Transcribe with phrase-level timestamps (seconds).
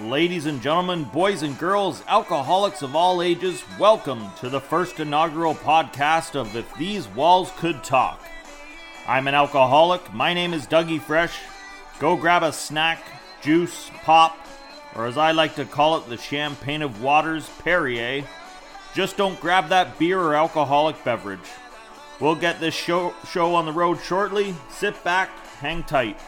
[0.00, 5.54] Ladies and gentlemen, boys and girls, alcoholics of all ages, welcome to the first inaugural
[5.54, 8.20] podcast of If These Walls Could Talk.
[9.06, 10.12] I'm an alcoholic.
[10.12, 11.38] My name is Dougie Fresh.
[12.00, 13.04] Go grab a snack,
[13.40, 14.36] juice, pop,
[14.96, 18.24] or as I like to call it, the champagne of waters, Perrier.
[18.96, 21.38] Just don't grab that beer or alcoholic beverage.
[22.18, 24.56] We'll get this show, show on the road shortly.
[24.70, 25.30] Sit back,
[25.60, 26.18] hang tight.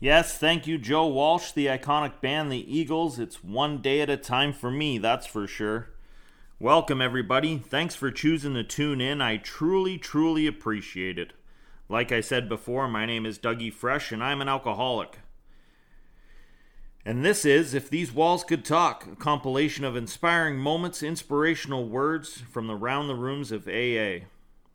[0.00, 3.18] Yes, thank you, Joe Walsh, the iconic band, the Eagles.
[3.18, 5.90] It's one day at a time for me, that's for sure.
[6.58, 7.58] Welcome, everybody.
[7.58, 9.20] Thanks for choosing to tune in.
[9.20, 11.32] I truly, truly appreciate it.
[11.88, 15.18] Like I said before, my name is Dougie Fresh, and I'm an alcoholic.
[17.06, 22.42] And this is If These Walls Could Talk, a compilation of inspiring moments, inspirational words
[22.50, 24.26] from the round the rooms of AA.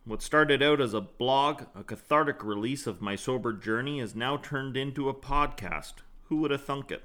[0.05, 4.38] What started out as a blog, a cathartic release of my sober journey, has now
[4.38, 5.95] turned into a podcast.
[6.30, 7.03] Who would have thunk it?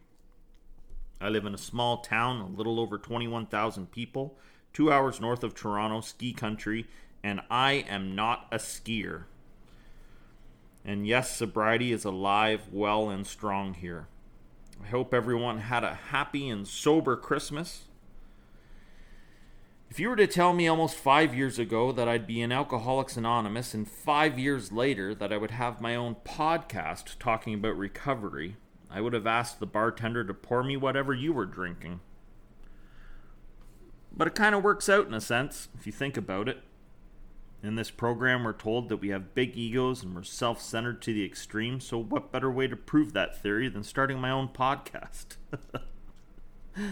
[1.22, 4.38] I live in a small town, a little over 21,000 people,
[4.74, 6.88] two hours north of Toronto, ski country,
[7.24, 9.26] and I am not a skier.
[10.84, 14.08] And yes, sobriety is alive, well, and strong here.
[14.84, 17.86] I hope everyone had a happy and sober Christmas.
[19.90, 23.18] If you were to tell me almost five years ago that I'd be in Alcoholics
[23.18, 28.56] Anonymous and five years later that I would have my own podcast talking about recovery,
[28.90, 32.02] I would have asked the bartender to pour me whatever you were drinking.
[34.16, 36.64] But it kind of works out in a sense, if you think about it.
[37.62, 41.14] In this program, we're told that we have big egos and we're self centered to
[41.14, 45.36] the extreme, so what better way to prove that theory than starting my own podcast?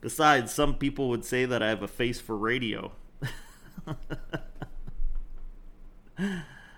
[0.00, 2.92] Besides, some people would say that I have a face for radio.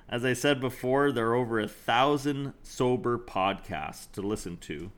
[0.09, 4.91] As I said before, there are over a thousand sober podcasts to listen to.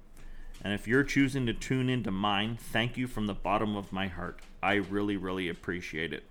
[0.65, 4.07] And if you're choosing to tune into mine, thank you from the bottom of my
[4.07, 4.41] heart.
[4.63, 6.25] I really, really appreciate it.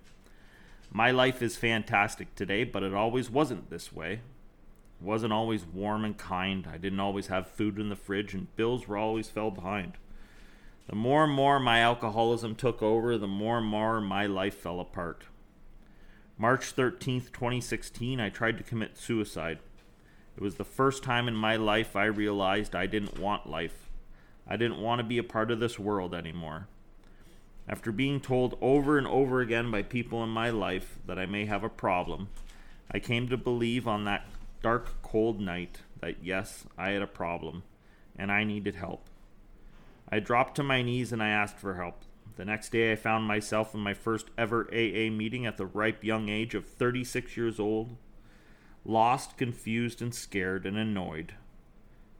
[0.94, 4.12] My life is fantastic today, but it always wasn't this way.
[4.12, 4.20] It
[5.00, 6.68] wasn't always warm and kind.
[6.70, 9.94] I didn't always have food in the fridge, and bills were always fell behind.
[10.88, 14.80] The more and more my alcoholism took over, the more and more my life fell
[14.80, 15.24] apart.
[16.36, 19.60] March 13th, 2016, I tried to commit suicide.
[20.36, 23.88] It was the first time in my life I realized I didn't want life.
[24.46, 26.68] I didn't want to be a part of this world anymore.
[27.68, 31.46] After being told over and over again by people in my life that I may
[31.46, 32.28] have a problem,
[32.90, 34.26] I came to believe on that
[34.62, 37.62] dark, cold night that yes, I had a problem
[38.16, 39.08] and I needed help.
[40.08, 42.02] I dropped to my knees and I asked for help.
[42.36, 46.02] The next day, I found myself in my first ever AA meeting at the ripe
[46.02, 47.96] young age of 36 years old,
[48.84, 51.34] lost, confused, and scared and annoyed,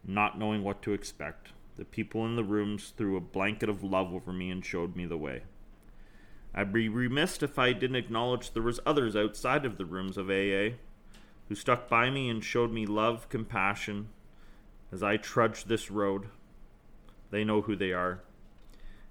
[0.05, 1.49] not knowing what to expect.
[1.77, 5.07] The people in the rooms threw a blanket of love over me and showed me
[5.07, 5.43] the way.
[6.55, 10.29] I'd be remiss if I didn't acknowledge there was others outside of the rooms of
[10.29, 10.77] AA
[11.49, 14.09] who stuck by me and showed me love, compassion
[14.91, 16.29] as I trudged this road.
[17.31, 18.21] They know who they are.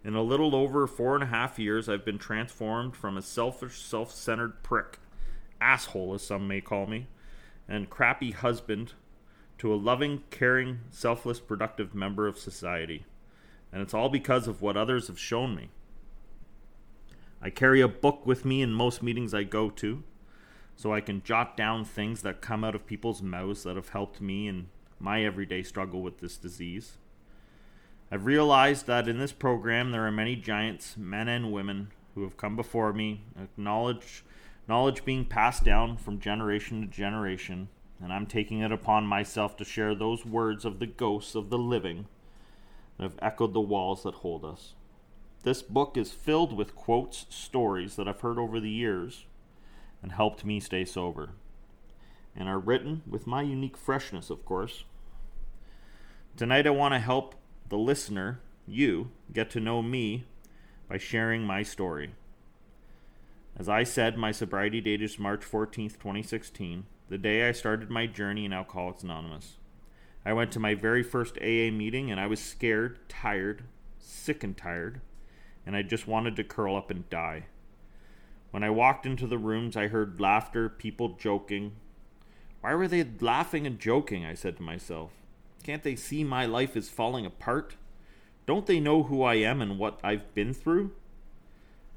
[0.04, 3.81] In a little over four and a half years, I've been transformed from a selfish,
[3.81, 5.00] self centered prick,
[5.60, 7.08] asshole as some may call me,
[7.68, 8.94] and crappy husband
[9.62, 13.06] to a loving, caring, selfless, productive member of society.
[13.72, 15.69] And it's all because of what others have shown me.
[17.40, 20.02] I carry a book with me in most meetings I go to,
[20.75, 24.19] so I can jot down things that come out of people's mouths that have helped
[24.19, 24.69] me in
[25.00, 26.98] my everyday struggle with this disease.
[28.12, 32.36] I've realized that in this program there are many giants, men and women, who have
[32.36, 34.24] come before me, acknowledge
[34.68, 37.69] knowledge being passed down from generation to generation,
[38.01, 41.57] and I'm taking it upon myself to share those words of the ghosts of the
[41.57, 42.07] living
[42.98, 44.74] that have echoed the walls that hold us.
[45.44, 49.25] This book is filled with quotes, stories that I've heard over the years
[50.01, 51.30] and helped me stay sober,
[52.36, 54.83] and are written with my unique freshness, of course.
[56.38, 57.36] Tonight, I want to help
[57.69, 60.25] the listener, you, get to know me
[60.88, 62.12] by sharing my story.
[63.57, 68.08] As I said, my sobriety date is March 14th, 2016, the day I started my
[68.08, 69.58] journey in Alcoholics Anonymous.
[70.25, 73.66] I went to my very first AA meeting and I was scared, tired,
[74.00, 75.02] sick and tired
[75.66, 77.48] and I just wanted to curl up and die.
[78.52, 81.74] When I walked into the rooms, I heard laughter, people joking.
[82.62, 84.25] Why were they laughing and joking?
[84.25, 85.12] I said to myself.
[85.63, 87.75] Can't they see my life is falling apart?
[88.46, 90.94] Don't they know who I am and what I've been through?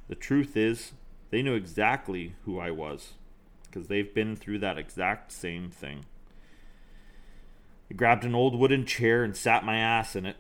[0.08, 0.90] The truth is,
[1.31, 3.12] they knew exactly who I was,
[3.75, 6.05] because they've been through that exact same thing.
[7.91, 10.37] I grabbed an old wooden chair and sat my ass in it,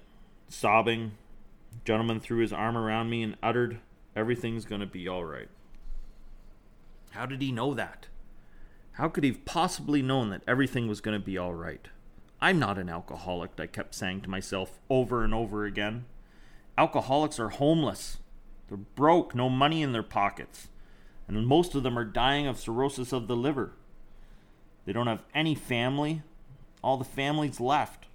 [0.48, 1.12] sobbing,
[1.72, 3.80] The gentleman threw his arm around me and uttered,
[4.14, 5.48] Everything's going to be all right.
[7.10, 8.06] How did he know that?
[8.92, 11.88] How could he have possibly known that everything was going to be all right?
[12.40, 16.04] I'm not an alcoholic, I kept saying to myself over and over again.
[16.78, 18.18] Alcoholics are homeless.
[18.68, 20.68] They're broke, no money in their pockets.
[21.26, 23.72] And most of them are dying of cirrhosis of the liver.
[24.84, 26.22] They don't have any family.
[26.82, 28.06] All the family's left.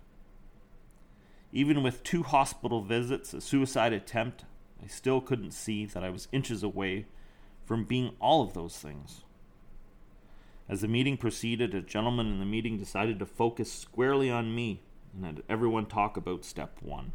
[1.52, 4.46] Even with two hospital visits, a suicide attempt,
[4.84, 7.08] I still couldn't see that I was inches away
[7.66, 9.24] from being all of those things.
[10.68, 14.82] As the meeting proceeded, a gentleman in the meeting decided to focus squarely on me
[15.16, 17.12] and had everyone talk about step one.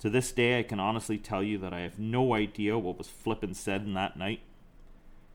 [0.00, 3.08] To this day, I can honestly tell you that I have no idea what was
[3.08, 4.40] flippin' said in that night,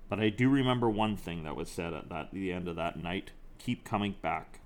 [0.07, 3.01] but I do remember one thing that was said at that, the end of that
[3.01, 4.59] night keep coming back.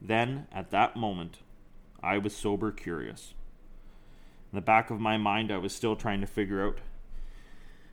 [0.00, 1.38] Then, at that moment,
[2.02, 3.34] I was sober curious.
[4.52, 6.78] In the back of my mind, I was still trying to figure out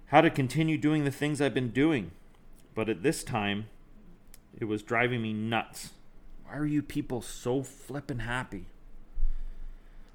[0.07, 2.11] how to continue doing the things I've been doing.
[2.75, 3.67] But at this time,
[4.57, 5.91] it was driving me nuts.
[6.45, 8.67] Why are you people so flippin' happy?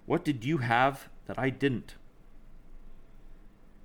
[0.08, 1.96] What did you have that I didn't?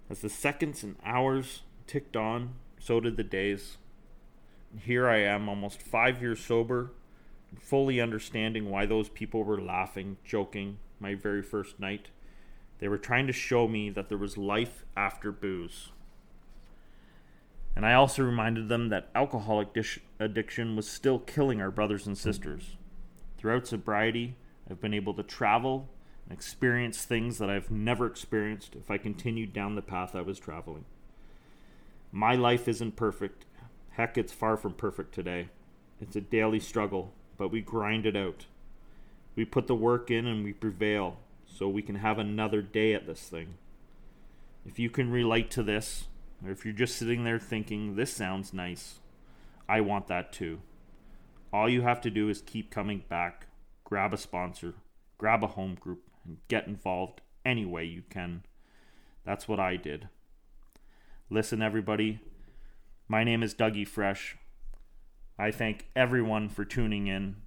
[0.09, 3.75] As the seconds and hours ticked on, so did the days.
[4.85, 6.93] here I am, almost five years sober,
[7.59, 12.07] fully understanding why those people were laughing, joking my very first night.
[12.79, 15.91] They were trying to show me that there was life after booze.
[17.75, 22.17] And I also reminded them that alcoholic dish- addiction was still killing our brothers and
[22.17, 22.77] sisters.
[23.37, 24.37] Throughout sobriety,
[24.69, 25.92] I've been able to travel and
[26.29, 30.85] experience things that I've never experienced if I continued down the path I was traveling.
[32.11, 33.45] My life isn't perfect.
[33.91, 35.49] Heck, it's far from perfect today.
[36.01, 38.45] It's a daily struggle, but we grind it out.
[39.35, 43.07] We put the work in and we prevail so we can have another day at
[43.07, 43.55] this thing.
[44.65, 46.05] If you can relate to this,
[46.43, 48.99] or if you're just sitting there thinking, this sounds nice,
[49.67, 50.59] I want that too.
[51.51, 53.47] All you have to do is keep coming back,
[53.83, 54.73] grab a sponsor,
[55.17, 58.43] grab a home group, and get involved any way you can.
[59.25, 60.09] That's what I did.
[61.29, 62.19] Listen, everybody,
[63.07, 64.37] my name is Dougie Fresh.
[65.37, 67.37] I thank everyone for tuning in.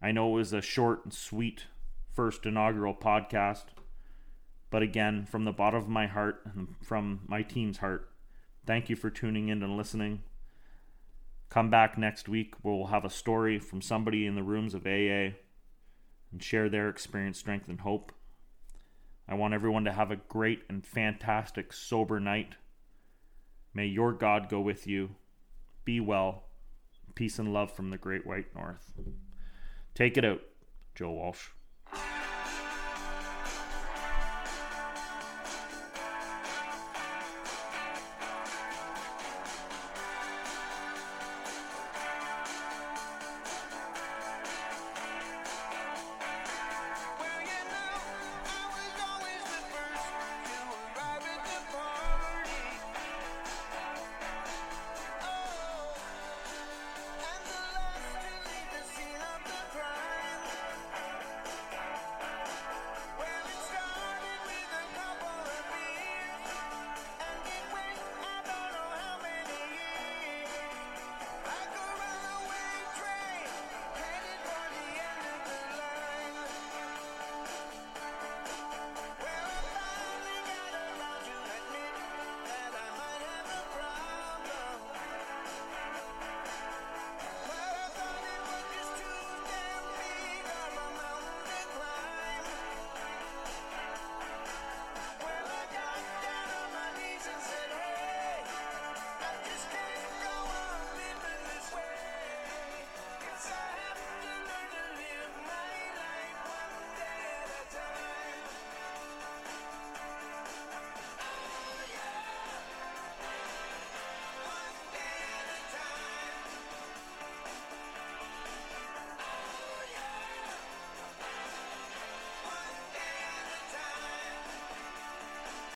[0.00, 1.66] I know it was a short and sweet
[2.12, 3.64] first inaugural podcast,
[4.70, 8.10] but again, from the bottom of my heart and from my team's heart,
[8.66, 10.22] thank you for tuning in and listening.
[11.48, 14.86] Come back next week where we'll have a story from somebody in the rooms of
[14.86, 15.36] AA
[16.32, 18.12] and share their experience, strength, and hope.
[19.28, 22.54] I want everyone to have a great and fantastic sober night.
[23.74, 25.10] May your God go with you.
[25.84, 26.44] Be well.
[27.14, 28.92] Peace and love from the Great White North.
[29.94, 30.40] Take it out,
[30.94, 31.48] Joe Walsh.